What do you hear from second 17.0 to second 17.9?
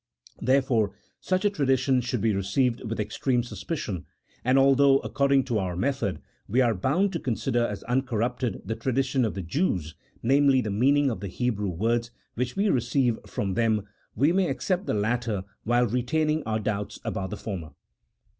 about the former.